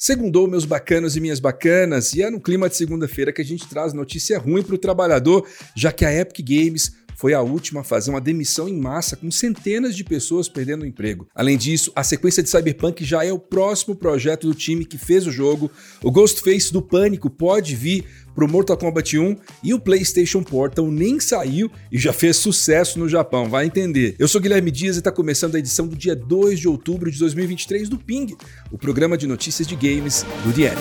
Segundou, 0.00 0.46
meus 0.46 0.64
bacanos 0.64 1.16
e 1.16 1.20
minhas 1.20 1.40
bacanas, 1.40 2.14
e 2.14 2.22
é 2.22 2.30
no 2.30 2.40
clima 2.40 2.68
de 2.68 2.76
segunda-feira 2.76 3.32
que 3.32 3.42
a 3.42 3.44
gente 3.44 3.68
traz 3.68 3.92
notícia 3.92 4.38
ruim 4.38 4.62
para 4.62 4.76
o 4.76 4.78
trabalhador, 4.78 5.44
já 5.74 5.90
que 5.90 6.04
a 6.04 6.14
Epic 6.14 6.38
Games 6.48 6.92
foi 7.18 7.34
a 7.34 7.42
última 7.42 7.80
a 7.80 7.84
fazer 7.84 8.10
uma 8.10 8.20
demissão 8.20 8.68
em 8.68 8.78
massa, 8.78 9.16
com 9.16 9.28
centenas 9.28 9.96
de 9.96 10.04
pessoas 10.04 10.48
perdendo 10.48 10.82
o 10.82 10.86
emprego. 10.86 11.26
Além 11.34 11.58
disso, 11.58 11.90
a 11.96 12.04
sequência 12.04 12.44
de 12.44 12.48
Cyberpunk 12.48 13.04
já 13.04 13.24
é 13.24 13.32
o 13.32 13.40
próximo 13.40 13.96
projeto 13.96 14.46
do 14.46 14.54
time 14.54 14.84
que 14.84 14.96
fez 14.96 15.26
o 15.26 15.32
jogo. 15.32 15.68
O 16.00 16.12
Ghostface 16.12 16.72
do 16.72 16.80
Pânico 16.80 17.28
pode 17.28 17.74
vir 17.74 18.04
para 18.36 18.44
o 18.44 18.48
Mortal 18.48 18.76
Kombat 18.76 19.18
1 19.18 19.36
e 19.64 19.74
o 19.74 19.80
PlayStation 19.80 20.44
Portal 20.44 20.88
nem 20.92 21.18
saiu 21.18 21.68
e 21.90 21.98
já 21.98 22.12
fez 22.12 22.36
sucesso 22.36 23.00
no 23.00 23.08
Japão, 23.08 23.50
vai 23.50 23.66
entender. 23.66 24.14
Eu 24.16 24.28
sou 24.28 24.40
Guilherme 24.40 24.70
Dias 24.70 24.94
e 24.94 25.00
está 25.00 25.10
começando 25.10 25.56
a 25.56 25.58
edição 25.58 25.88
do 25.88 25.96
dia 25.96 26.14
2 26.14 26.60
de 26.60 26.68
outubro 26.68 27.10
de 27.10 27.18
2023 27.18 27.88
do 27.88 27.98
Ping, 27.98 28.36
o 28.70 28.78
programa 28.78 29.18
de 29.18 29.26
notícias 29.26 29.66
de 29.66 29.74
games 29.74 30.24
do 30.44 30.52
Diário. 30.52 30.78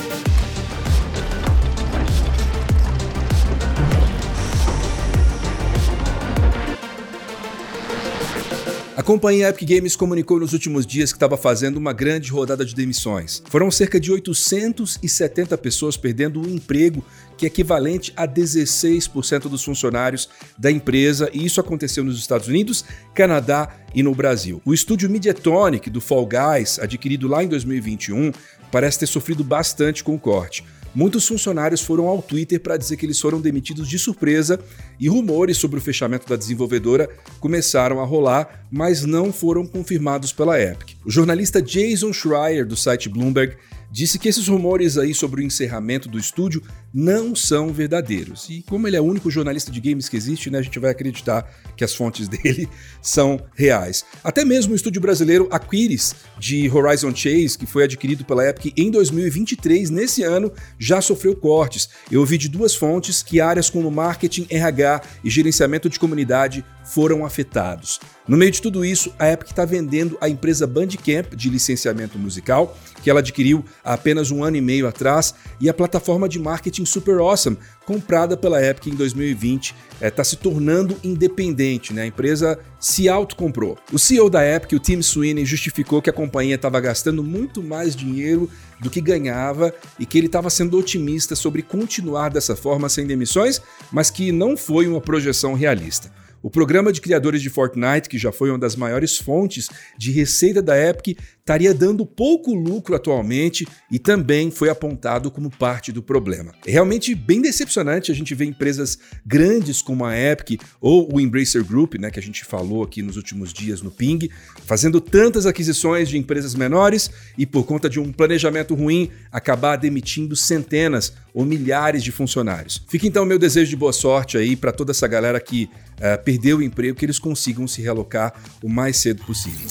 A 8.98 9.04
companhia 9.04 9.50
Epic 9.50 9.70
Games 9.70 9.96
comunicou 9.96 10.40
nos 10.40 10.54
últimos 10.54 10.84
dias 10.84 11.12
que 11.12 11.18
estava 11.18 11.38
fazendo 11.38 11.78
uma 11.78 11.94
grande 11.94 12.32
rodada 12.32 12.66
de 12.66 12.74
demissões. 12.74 13.44
Foram 13.48 13.70
cerca 13.70 14.00
de 14.00 14.12
870 14.12 15.56
pessoas 15.60 15.96
perdendo 15.96 16.42
o 16.42 16.50
emprego, 16.50 17.06
que 17.38 17.46
é 17.46 17.48
equivalente 17.48 18.12
a 18.18 18.28
16% 18.28 19.50
dos 19.50 19.64
funcionários 19.64 20.28
da 20.58 20.72
empresa, 20.72 21.30
e 21.32 21.46
isso 21.46 21.62
aconteceu 21.62 22.04
nos 22.04 22.18
Estados 22.18 22.48
Unidos, 22.48 22.84
Canadá 23.14 23.70
e 23.94 24.02
no 24.02 24.16
Brasil. 24.16 24.64
O 24.66 24.74
estúdio 24.74 25.12
Mediatonic 25.12 25.92
do 25.92 26.02
Fall 26.02 26.28
Guys, 26.28 26.80
adquirido 26.80 27.28
lá 27.28 27.44
em 27.44 27.48
2021, 27.48 28.32
parece 28.72 28.98
ter 28.98 29.06
sofrido 29.06 29.44
bastante 29.44 30.04
com 30.04 30.16
o 30.16 30.20
corte. 30.20 30.64
Muitos 30.98 31.28
funcionários 31.28 31.82
foram 31.82 32.08
ao 32.08 32.24
Twitter 32.24 32.60
para 32.60 32.76
dizer 32.76 32.98
que 32.98 33.06
eles 33.06 33.20
foram 33.20 33.40
demitidos 33.40 33.88
de 33.88 34.00
surpresa 34.00 34.60
e 35.00 35.08
rumores 35.08 35.58
sobre 35.58 35.78
o 35.78 35.82
fechamento 35.82 36.28
da 36.28 36.36
desenvolvedora 36.36 37.08
começaram 37.40 38.02
a 38.02 38.04
rolar, 38.04 38.66
mas 38.72 39.06
não 39.06 39.32
foram 39.32 39.64
confirmados 39.68 40.34
pela 40.34 40.60
Epic. 40.60 40.96
O 41.06 41.12
jornalista 41.12 41.62
Jason 41.62 42.12
Schreier, 42.12 42.66
do 42.66 42.76
site 42.76 43.10
Bloomberg, 43.10 43.56
disse 43.98 44.20
que 44.20 44.30
esses 44.30 44.48
rumores 44.48 44.96
aí 44.96 45.12
sobre 45.12 45.42
o 45.42 45.44
encerramento 45.44 46.08
do 46.08 46.20
estúdio 46.20 46.62
não 46.94 47.36
são 47.36 47.74
verdadeiros. 47.74 48.48
E 48.48 48.62
como 48.62 48.88
ele 48.88 48.96
é 48.96 49.02
o 49.02 49.04
único 49.04 49.32
jornalista 49.32 49.72
de 49.72 49.82
games 49.82 50.08
que 50.08 50.16
existe, 50.16 50.52
né, 50.52 50.60
a 50.60 50.62
gente 50.62 50.78
vai 50.78 50.92
acreditar 50.92 51.52
que 51.76 51.84
as 51.84 51.96
fontes 51.96 52.28
dele 52.30 52.70
são 53.02 53.44
reais. 53.56 54.06
Até 54.24 54.46
mesmo 54.46 54.74
o 54.74 54.76
estúdio 54.76 55.02
brasileiro 55.02 55.48
Aquiris, 55.50 56.14
de 56.38 56.70
Horizon 56.70 57.14
Chase, 57.16 57.58
que 57.58 57.66
foi 57.66 57.86
adquirido 57.86 58.24
pela 58.24 58.48
Epic 58.48 58.72
em 58.78 58.92
2023, 58.92 59.90
nesse 59.90 60.22
ano, 60.22 60.54
já 60.78 61.02
sofreu 61.02 61.36
cortes. 61.36 61.90
Eu 62.12 62.20
ouvi 62.20 62.38
de 62.38 62.50
duas 62.50 62.76
fontes 62.76 63.24
que 63.24 63.42
áreas 63.42 63.68
como 63.68 63.90
marketing, 63.90 64.46
RH 64.48 65.02
e 65.24 65.30
gerenciamento 65.32 65.90
de 65.90 66.00
comunidade 66.00 66.64
foram 66.88 67.26
afetados. 67.26 68.00
No 68.28 68.38
meio 68.38 68.52
de 68.52 68.62
tudo 68.62 68.84
isso, 68.84 69.14
a 69.18 69.32
Epic 69.32 69.50
está 69.50 69.66
vendendo 69.66 70.18
a 70.20 70.30
empresa 70.30 70.68
Bandcamp 70.68 71.34
de 71.34 71.50
licenciamento 71.50 72.18
musical, 72.20 72.78
que 73.02 73.10
ela 73.10 73.20
adquiriu 73.20 73.64
há 73.84 73.94
apenas 73.94 74.32
um 74.32 74.44
ano 74.44 74.58
e 74.58 74.62
meio 74.62 74.88
atrás, 74.88 75.34
e 75.60 75.70
a 75.70 75.74
plataforma 75.74 76.28
de 76.28 76.40
marketing 76.40 76.86
Super 76.86 77.18
Awesome, 77.20 77.58
comprada 77.86 78.36
pela 78.36 78.64
Epic 78.64 78.88
em 78.88 78.96
2020, 78.96 79.74
está 80.02 80.22
eh, 80.22 80.26
se 80.26 80.36
tornando 80.36 80.98
independente, 81.04 81.94
né? 81.94 82.04
a 82.04 82.08
empresa 82.08 82.60
se 82.80 83.08
autocomprou. 83.08 83.78
O 83.92 83.98
CEO 83.98 84.30
da 84.30 84.46
Epic, 84.46 84.74
o 84.74 84.80
Tim 84.80 85.02
Sweeney, 85.02 85.46
justificou 85.46 86.02
que 86.02 86.10
a 86.10 86.14
companhia 86.14 86.56
estava 86.56 86.80
gastando 86.80 87.24
muito 87.24 87.64
mais 87.64 87.96
dinheiro 87.96 88.50
do 88.80 88.90
que 88.90 89.02
ganhava 89.02 89.74
e 90.00 90.06
que 90.06 90.18
ele 90.18 90.28
estava 90.28 90.50
sendo 90.50 90.78
otimista 90.78 91.36
sobre 91.36 91.62
continuar 91.62 92.30
dessa 92.30 92.56
forma 92.56 92.90
sem 92.90 93.08
demissões, 93.08 93.62
mas 93.92 94.10
que 94.10 94.32
não 94.32 94.56
foi 94.56 94.88
uma 94.88 95.02
projeção 95.02 95.54
realista. 95.54 96.12
O 96.42 96.52
programa 96.52 96.94
de 96.94 97.02
criadores 97.02 97.42
de 97.42 97.50
Fortnite, 97.50 98.08
que 98.08 98.18
já 98.18 98.32
foi 98.32 98.50
uma 98.52 98.60
das 98.60 98.76
maiores 98.76 99.18
fontes 99.18 99.70
de 99.98 100.12
receita 100.12 100.62
da 100.62 100.78
Epic, 100.80 101.18
estaria 101.48 101.74
dando 101.74 102.06
pouco 102.06 102.54
lucro 102.54 102.94
atualmente 102.94 103.66
e 103.90 103.98
também 103.98 104.52
foi 104.52 104.70
apontado 104.70 105.32
como 105.32 105.50
parte 105.50 105.94
do 105.94 106.04
problema. 106.04 106.52
É 106.66 106.72
realmente 106.72 107.16
bem 107.16 107.42
decepcionante 107.42 108.12
a 108.12 108.14
gente 108.14 108.36
ver 108.36 108.44
empresas 108.44 109.00
grandes 109.26 109.82
como 109.82 110.04
a 110.04 110.14
Epic 110.14 110.62
ou 110.82 111.16
o 111.16 111.22
Embracer 111.22 111.64
Group, 111.64 111.96
né, 111.96 112.12
que 112.12 112.20
a 112.20 112.22
gente 112.22 112.44
falou 112.44 112.84
aqui 112.84 113.02
nos 113.02 113.16
últimos 113.16 113.54
dias 113.54 113.82
no 113.82 113.90
Ping, 113.90 114.30
fazendo 114.66 115.00
tantas 115.00 115.46
aquisições 115.46 116.10
de 116.10 116.18
empresas 116.18 116.54
menores 116.54 117.10
e 117.38 117.46
por 117.46 117.66
conta 117.66 117.90
de 117.90 117.98
um 117.98 118.12
planejamento 118.12 118.76
ruim 118.76 119.10
acabar 119.32 119.78
demitindo 119.78 120.36
centenas 120.36 121.14
ou 121.34 121.46
milhares 121.46 122.04
de 122.04 122.12
funcionários. 122.12 122.84
Fica 122.90 123.08
então 123.08 123.24
o 123.24 123.26
meu 123.26 123.40
desejo 123.40 123.70
de 123.70 123.78
boa 123.78 123.94
sorte 123.94 124.38
aí 124.38 124.58
para 124.58 124.74
toda 124.74 124.92
essa 124.92 125.08
galera 125.08 125.40
que 125.40 125.70
uh, 125.94 126.22
perdeu 126.26 126.58
o 126.58 126.62
emprego, 126.62 126.98
que 126.98 127.06
eles 127.06 127.20
consigam 127.20 127.66
se 127.70 127.82
realocar 127.82 128.34
o 128.62 128.68
mais 128.68 128.98
cedo 128.98 129.24
possível. 129.24 129.68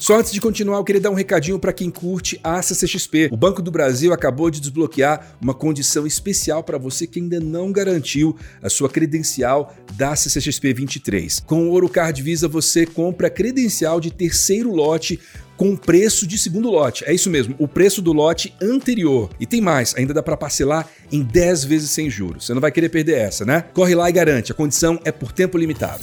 Só 0.00 0.18
antes 0.18 0.32
de 0.32 0.40
continuar, 0.40 0.78
eu 0.78 0.84
queria 0.84 1.02
dar 1.02 1.10
um 1.10 1.14
recadinho 1.14 1.58
para 1.58 1.74
quem 1.74 1.90
curte 1.90 2.40
a 2.42 2.62
CCXP. 2.62 3.28
O 3.30 3.36
Banco 3.36 3.60
do 3.60 3.70
Brasil 3.70 4.14
acabou 4.14 4.50
de 4.50 4.58
desbloquear 4.58 5.36
uma 5.42 5.52
condição 5.52 6.06
especial 6.06 6.64
para 6.64 6.78
você 6.78 7.06
que 7.06 7.20
ainda 7.20 7.38
não 7.38 7.70
garantiu 7.70 8.34
a 8.62 8.70
sua 8.70 8.88
credencial 8.88 9.74
da 9.92 10.16
CCXP 10.16 10.72
23. 10.72 11.40
Com 11.40 11.68
o 11.68 11.72
Ourocard 11.72 12.22
Visa, 12.22 12.48
você 12.48 12.86
compra 12.86 13.26
a 13.26 13.30
credencial 13.30 14.00
de 14.00 14.10
terceiro 14.10 14.74
lote 14.74 15.20
com 15.54 15.76
preço 15.76 16.26
de 16.26 16.38
segundo 16.38 16.70
lote. 16.70 17.04
É 17.04 17.12
isso 17.12 17.28
mesmo, 17.28 17.54
o 17.58 17.68
preço 17.68 18.00
do 18.00 18.14
lote 18.14 18.54
anterior. 18.62 19.28
E 19.38 19.44
tem 19.44 19.60
mais, 19.60 19.94
ainda 19.94 20.14
dá 20.14 20.22
para 20.22 20.34
parcelar 20.34 20.88
em 21.12 21.22
10 21.22 21.64
vezes 21.64 21.90
sem 21.90 22.08
juros. 22.08 22.46
Você 22.46 22.54
não 22.54 22.60
vai 22.62 22.72
querer 22.72 22.88
perder 22.88 23.18
essa, 23.18 23.44
né? 23.44 23.66
Corre 23.74 23.94
lá 23.94 24.08
e 24.08 24.12
garante, 24.14 24.50
a 24.50 24.54
condição 24.54 24.98
é 25.04 25.12
por 25.12 25.30
tempo 25.30 25.58
limitado. 25.58 26.02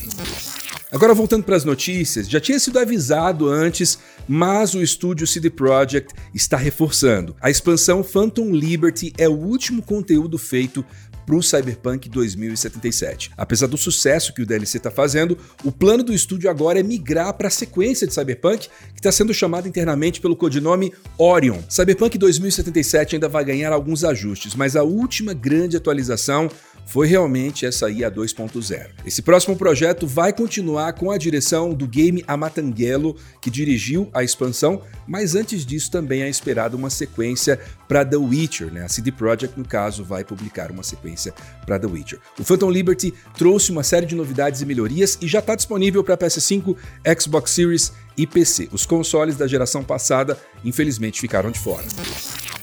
Agora 0.90 1.14
voltando 1.14 1.44
para 1.44 1.58
as 1.58 1.66
notícias, 1.66 2.30
já 2.30 2.40
tinha 2.40 2.58
sido 2.58 2.80
avisado 2.80 3.50
antes, 3.50 4.00
mas 4.26 4.74
o 4.74 4.82
estúdio 4.82 5.28
CD 5.28 5.50
Projekt 5.50 6.14
está 6.34 6.56
reforçando. 6.56 7.36
A 7.42 7.50
expansão 7.50 8.02
Phantom 8.04 8.52
Liberty 8.52 9.12
é 9.18 9.28
o 9.28 9.34
último 9.34 9.82
conteúdo 9.82 10.38
feito 10.38 10.86
para 11.28 11.36
o 11.36 11.44
Cyberpunk 11.44 12.08
2077. 12.08 13.32
Apesar 13.36 13.68
do 13.68 13.78
sucesso 13.78 14.34
que 14.34 14.42
o 14.42 14.46
DLC 14.46 14.78
está 14.78 14.90
fazendo, 14.90 15.38
o 15.62 15.74
plano 15.74 16.02
do 16.02 16.14
estúdio 16.14 16.50
agora 16.50 16.80
é 16.80 16.84
migrar 16.84 17.34
para 17.34 17.50
a 17.50 17.52
sequência 17.52 18.08
de 18.08 18.14
Cyberpunk, 18.14 18.70
que 18.94 19.00
está 19.00 19.12
sendo 19.12 19.34
chamada 19.34 19.68
internamente 19.68 20.22
pelo 20.22 20.38
codinome 20.38 20.94
Orion. 21.18 21.60
Cyberpunk 21.70 22.18
2077 22.18 23.18
ainda 23.18 23.28
vai 23.28 23.44
ganhar 23.44 23.74
alguns 23.74 24.06
ajustes, 24.06 24.56
mas 24.56 24.78
a 24.78 24.84
última 24.84 25.34
grande 25.34 25.76
atualização 25.76 26.50
foi 26.88 27.06
realmente 27.06 27.66
essa 27.66 27.90
IA 27.92 28.10
2.0. 28.10 28.88
Esse 29.06 29.22
próximo 29.22 29.56
projeto 29.56 30.08
vai 30.08 30.32
continuar 30.32 30.94
com 30.94 31.12
a 31.12 31.18
direção 31.18 31.74
do 31.74 31.86
game 31.86 32.24
Amatangelo, 32.28 33.16
que 33.42 33.52
dirigiu 33.52 34.10
a 34.14 34.24
expansão, 34.24 34.82
mas 35.06 35.36
antes 35.36 35.66
disso 35.66 35.92
também 35.92 36.24
é 36.24 36.30
esperado 36.30 36.78
uma 36.78 36.90
sequência 36.90 37.60
para 37.88 38.06
The 38.06 38.18
Witcher, 38.18 38.72
né? 38.72 38.84
A 38.84 38.88
CD 38.88 39.12
Projekt, 39.12 39.60
no 39.60 39.66
caso, 39.66 40.04
vai 40.04 40.24
publicar 40.24 40.72
uma 40.72 40.84
sequência 40.84 41.34
para 41.66 41.78
The 41.78 41.88
Witcher. 41.88 42.20
O 42.40 42.44
Phantom 42.44 42.72
Liberty 42.72 43.14
trouxe 43.38 43.72
uma 43.72 43.84
série 43.84 44.06
de 44.06 44.16
novidades 44.16 44.62
e 44.62 44.66
melhorias 44.66 45.18
e 45.22 45.28
já 45.28 45.40
está 45.40 45.56
disponível 45.56 46.04
para 46.04 46.18
PS5, 46.18 46.76
Xbox 47.20 47.52
Series 47.52 47.92
e 48.18 48.26
PC. 48.26 48.70
Os 48.72 48.86
consoles 48.86 49.36
da 49.36 49.46
geração 49.46 49.84
passada, 49.84 50.38
infelizmente, 50.64 51.20
ficaram 51.20 51.52
de 51.52 51.60
fora. 51.60 51.86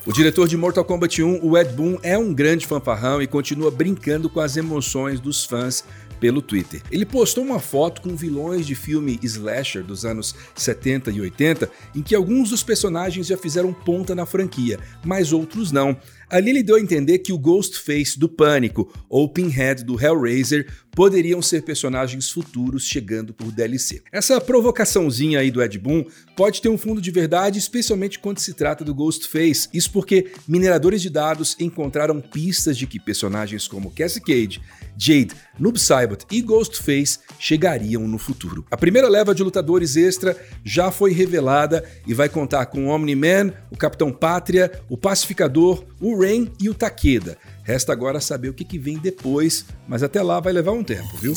O 0.06 0.12
diretor 0.12 0.46
de 0.46 0.54
Mortal 0.54 0.84
Kombat 0.84 1.22
1, 1.22 1.40
o 1.42 1.56
Ed 1.56 1.72
Boon, 1.72 1.96
é 2.02 2.18
um 2.18 2.34
grande 2.34 2.66
fanfarrão 2.66 3.22
e 3.22 3.26
continua 3.26 3.70
brincando 3.70 4.28
com 4.28 4.38
as 4.38 4.54
emoções 4.54 5.18
dos 5.18 5.46
fãs 5.46 5.82
pelo 6.20 6.42
Twitter. 6.42 6.82
Ele 6.90 7.06
postou 7.06 7.42
uma 7.42 7.58
foto 7.58 8.02
com 8.02 8.14
vilões 8.14 8.66
de 8.66 8.74
filme 8.74 9.18
slasher 9.22 9.82
dos 9.82 10.04
anos 10.04 10.34
70 10.54 11.10
e 11.10 11.22
80, 11.22 11.70
em 11.96 12.02
que 12.02 12.14
alguns 12.14 12.50
dos 12.50 12.62
personagens 12.62 13.26
já 13.26 13.38
fizeram 13.38 13.72
ponta 13.72 14.14
na 14.14 14.26
franquia, 14.26 14.78
mas 15.02 15.32
outros 15.32 15.72
não. 15.72 15.96
Ali 16.34 16.50
ele 16.50 16.64
deu 16.64 16.74
a 16.74 16.80
entender 16.80 17.20
que 17.20 17.32
o 17.32 17.38
Ghostface 17.38 18.18
do 18.18 18.28
Pânico 18.28 18.92
ou 19.08 19.28
Pinhead 19.28 19.84
do 19.84 19.94
Hellraiser 20.04 20.66
poderiam 20.90 21.40
ser 21.40 21.62
personagens 21.62 22.28
futuros 22.28 22.84
chegando 22.84 23.32
por 23.32 23.52
DLC. 23.52 24.02
Essa 24.10 24.40
provocaçãozinha 24.40 25.38
aí 25.38 25.50
do 25.52 25.62
Ed 25.62 25.78
Boon 25.78 26.04
pode 26.36 26.60
ter 26.60 26.68
um 26.68 26.78
fundo 26.78 27.00
de 27.00 27.10
verdade, 27.12 27.60
especialmente 27.60 28.18
quando 28.18 28.40
se 28.40 28.52
trata 28.52 28.84
do 28.84 28.94
Ghostface. 28.94 29.68
Isso 29.72 29.92
porque 29.92 30.32
mineradores 30.46 31.02
de 31.02 31.10
dados 31.10 31.56
encontraram 31.60 32.20
pistas 32.20 32.76
de 32.76 32.86
que 32.88 32.98
personagens 32.98 33.68
como 33.68 33.92
Cassie 33.92 34.20
Cage, 34.20 34.60
Jade, 34.96 35.30
Noob 35.58 35.78
Saibot 35.78 36.24
e 36.30 36.40
Ghostface 36.40 37.18
chegariam 37.38 38.06
no 38.06 38.18
futuro. 38.18 38.64
A 38.70 38.76
primeira 38.76 39.08
leva 39.08 39.34
de 39.34 39.42
lutadores 39.42 39.96
extra 39.96 40.36
já 40.64 40.90
foi 40.90 41.12
revelada 41.12 41.84
e 42.06 42.14
vai 42.14 42.28
contar 42.28 42.66
com 42.66 42.86
o 42.86 42.88
Omni-Man, 42.88 43.52
o 43.70 43.76
Capitão 43.76 44.12
Pátria, 44.12 44.70
o 44.88 44.96
Pacificador, 44.96 45.84
o 46.00 46.16
Rain 46.24 46.50
e 46.58 46.70
o 46.70 46.74
Takeda. 46.74 47.36
Resta 47.62 47.92
agora 47.92 48.20
saber 48.20 48.48
o 48.48 48.54
que, 48.54 48.64
que 48.64 48.78
vem 48.78 48.98
depois, 48.98 49.66
mas 49.86 50.02
até 50.02 50.22
lá 50.22 50.40
vai 50.40 50.52
levar 50.52 50.72
um 50.72 50.82
tempo, 50.82 51.16
viu? 51.20 51.34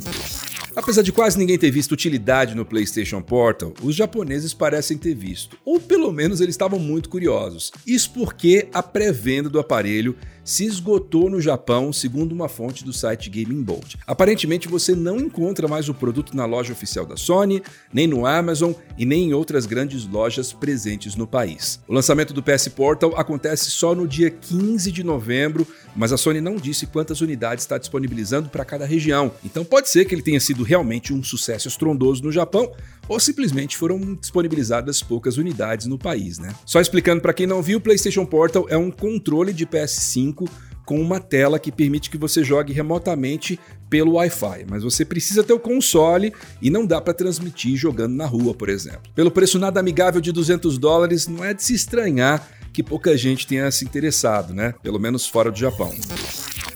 Apesar 0.75 1.01
de 1.01 1.11
quase 1.11 1.39
ninguém 1.39 1.57
ter 1.57 1.71
visto 1.71 1.91
utilidade 1.91 2.55
no 2.55 2.63
PlayStation 2.63 3.21
Portal, 3.21 3.73
os 3.81 3.95
japoneses 3.95 4.53
parecem 4.53 4.97
ter 4.97 5.15
visto, 5.15 5.57
ou 5.65 5.79
pelo 5.79 6.11
menos 6.11 6.39
eles 6.39 6.53
estavam 6.53 6.77
muito 6.79 7.09
curiosos. 7.09 7.71
Isso 7.85 8.11
porque 8.13 8.69
a 8.71 8.83
pré-venda 8.83 9.49
do 9.49 9.59
aparelho 9.59 10.15
se 10.47 10.63
esgotou 10.63 11.29
no 11.29 11.41
Japão, 11.41 11.91
segundo 11.91 12.31
uma 12.31 12.47
fonte 12.47 12.85
do 12.85 12.93
site 12.93 13.29
Gaming 13.29 13.61
Bolt. 13.61 13.95
Aparentemente 14.07 14.69
você 14.69 14.95
não 14.95 15.17
encontra 15.17 15.67
mais 15.67 15.89
o 15.89 15.93
produto 15.93 16.33
na 16.37 16.45
loja 16.45 16.71
oficial 16.71 17.05
da 17.05 17.17
Sony, 17.17 17.61
nem 17.91 18.07
no 18.07 18.25
Amazon 18.25 18.71
e 18.97 19.05
nem 19.05 19.25
em 19.25 19.33
outras 19.33 19.65
grandes 19.65 20.07
lojas 20.07 20.53
presentes 20.53 21.17
no 21.17 21.27
país. 21.27 21.81
O 21.85 21.93
lançamento 21.93 22.33
do 22.33 22.41
PS 22.41 22.69
Portal 22.69 23.13
acontece 23.17 23.69
só 23.69 23.93
no 23.93 24.07
dia 24.07 24.31
15 24.31 24.89
de 24.89 25.03
novembro, 25.03 25.67
mas 25.93 26.13
a 26.13 26.17
Sony 26.17 26.39
não 26.39 26.55
disse 26.55 26.87
quantas 26.87 27.19
unidades 27.19 27.65
está 27.65 27.77
disponibilizando 27.77 28.47
para 28.47 28.63
cada 28.63 28.85
região. 28.85 29.33
Então 29.43 29.65
pode 29.65 29.89
ser 29.89 30.05
que 30.05 30.15
ele 30.15 30.21
tenha 30.21 30.39
sido 30.39 30.63
realmente 30.63 31.13
um 31.13 31.21
sucesso 31.21 31.67
estrondoso 31.67 32.23
no 32.23 32.31
Japão, 32.31 32.71
ou 33.09 33.19
simplesmente 33.19 33.75
foram 33.75 34.15
disponibilizadas 34.15 35.03
poucas 35.03 35.37
unidades 35.37 35.87
no 35.87 35.97
país, 35.97 36.39
né? 36.39 36.53
Só 36.65 36.79
explicando 36.79 37.21
para 37.21 37.33
quem 37.33 37.47
não 37.47 37.61
viu, 37.61 37.79
o 37.79 37.81
PlayStation 37.81 38.25
Portal 38.25 38.65
é 38.69 38.77
um 38.77 38.91
controle 38.91 39.51
de 39.51 39.65
PS5 39.65 40.36
com 40.85 41.01
uma 41.01 41.19
tela 41.19 41.59
que 41.59 41.71
permite 41.71 42.09
que 42.09 42.17
você 42.17 42.43
jogue 42.43 42.71
remotamente 42.71 43.59
pelo 43.89 44.13
Wi-Fi, 44.13 44.65
mas 44.69 44.83
você 44.83 45.03
precisa 45.03 45.43
ter 45.43 45.51
o 45.51 45.59
console 45.59 46.33
e 46.61 46.69
não 46.69 46.85
dá 46.85 47.01
para 47.01 47.13
transmitir 47.13 47.75
jogando 47.75 48.15
na 48.15 48.25
rua, 48.25 48.53
por 48.53 48.69
exemplo. 48.69 49.01
Pelo 49.13 49.29
preço 49.29 49.59
nada 49.59 49.79
amigável 49.79 50.21
de 50.21 50.31
200 50.31 50.77
dólares, 50.77 51.27
não 51.27 51.43
é 51.43 51.53
de 51.53 51.61
se 51.61 51.73
estranhar 51.73 52.47
que 52.71 52.81
pouca 52.81 53.17
gente 53.17 53.45
tenha 53.47 53.69
se 53.69 53.83
interessado, 53.83 54.53
né? 54.53 54.73
Pelo 54.83 54.99
menos 54.99 55.27
fora 55.27 55.51
do 55.51 55.57
Japão. 55.57 55.91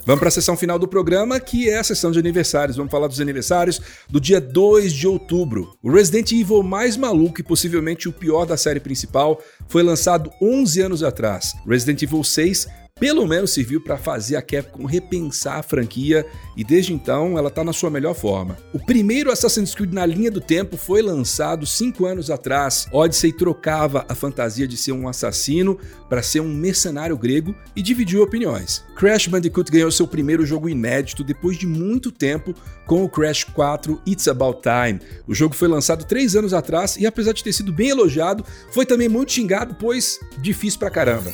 Vamos 0.05 0.19
para 0.19 0.29
a 0.29 0.31
sessão 0.31 0.57
final 0.57 0.79
do 0.79 0.87
programa, 0.87 1.39
que 1.39 1.69
é 1.69 1.77
a 1.77 1.83
sessão 1.83 2.11
de 2.11 2.17
aniversários. 2.17 2.75
Vamos 2.75 2.91
falar 2.91 3.07
dos 3.07 3.21
aniversários 3.21 3.79
do 4.09 4.19
dia 4.19 4.41
2 4.41 4.91
de 4.91 5.07
outubro. 5.07 5.77
O 5.81 5.91
Resident 5.91 6.31
Evil 6.31 6.63
mais 6.63 6.97
maluco 6.97 7.39
e 7.39 7.43
possivelmente 7.43 8.09
o 8.09 8.11
pior 8.11 8.45
da 8.45 8.57
série 8.57 8.79
principal 8.79 9.39
foi 9.67 9.83
lançado 9.83 10.31
11 10.41 10.81
anos 10.81 11.03
atrás. 11.03 11.53
Resident 11.67 12.01
Evil 12.01 12.23
6 12.23 12.67
pelo 13.01 13.25
menos 13.25 13.51
serviu 13.51 13.81
para 13.81 13.97
fazer 13.97 14.35
a 14.35 14.43
Capcom 14.43 14.85
repensar 14.85 15.57
a 15.57 15.63
franquia 15.63 16.23
e 16.55 16.63
desde 16.63 16.93
então 16.93 17.35
ela 17.35 17.47
está 17.47 17.63
na 17.63 17.73
sua 17.73 17.89
melhor 17.89 18.13
forma. 18.13 18.55
O 18.71 18.77
primeiro 18.77 19.31
Assassin's 19.31 19.73
Creed 19.73 19.91
na 19.91 20.05
linha 20.05 20.29
do 20.29 20.39
tempo 20.39 20.77
foi 20.77 21.01
lançado 21.01 21.65
cinco 21.65 22.05
anos 22.05 22.29
atrás. 22.29 22.87
Odyssey 22.91 23.33
trocava 23.33 24.05
a 24.07 24.13
fantasia 24.13 24.67
de 24.67 24.77
ser 24.77 24.91
um 24.91 25.07
assassino 25.07 25.79
para 26.07 26.21
ser 26.21 26.41
um 26.41 26.53
mercenário 26.53 27.17
grego 27.17 27.55
e 27.75 27.81
dividiu 27.81 28.21
opiniões. 28.21 28.83
Crash 28.95 29.25
Bandicoot 29.25 29.71
ganhou 29.71 29.89
seu 29.89 30.05
primeiro 30.05 30.45
jogo 30.45 30.69
inédito 30.69 31.23
depois 31.23 31.57
de 31.57 31.65
muito 31.65 32.11
tempo 32.11 32.53
com 32.85 33.03
o 33.03 33.09
Crash 33.09 33.45
4 33.45 33.99
It's 34.05 34.27
About 34.27 34.59
Time. 34.61 34.99
O 35.27 35.33
jogo 35.33 35.55
foi 35.55 35.67
lançado 35.67 36.05
três 36.05 36.35
anos 36.35 36.53
atrás 36.53 36.97
e 36.97 37.07
apesar 37.07 37.33
de 37.33 37.43
ter 37.43 37.51
sido 37.51 37.73
bem 37.73 37.89
elogiado, 37.89 38.45
foi 38.71 38.85
também 38.85 39.09
muito 39.09 39.31
xingado, 39.31 39.75
pois 39.79 40.19
difícil 40.39 40.77
pra 40.77 40.91
caramba. 40.91 41.31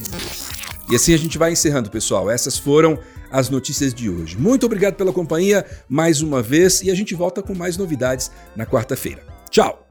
E 0.89 0.95
assim 0.95 1.13
a 1.13 1.18
gente 1.18 1.38
vai 1.38 1.51
encerrando, 1.51 1.89
pessoal. 1.89 2.30
Essas 2.30 2.57
foram 2.57 3.00
as 3.31 3.50
notícias 3.50 3.94
de 3.94 4.10
hoje. 4.10 4.38
Muito 4.38 4.66
obrigado 4.66 4.95
pela 4.95 5.12
companhia 5.12 5.66
mais 5.88 6.22
uma 6.22 6.42
vez 6.42 6.81
e 6.81 6.89
a 6.89 6.95
gente 6.95 7.13
volta 7.13 7.42
com 7.42 7.54
mais 7.54 7.78
novidades 7.78 8.31
na 8.56 8.66
quarta-feira. 8.66 9.25
Tchau! 9.50 9.87